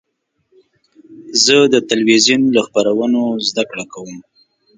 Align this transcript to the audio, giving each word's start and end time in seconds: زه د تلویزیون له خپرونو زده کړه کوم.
زه 1.43 1.55
د 1.73 1.75
تلویزیون 1.89 2.41
له 2.55 2.61
خپرونو 2.67 3.21
زده 3.47 3.63
کړه 3.69 3.85
کوم. 3.93 4.13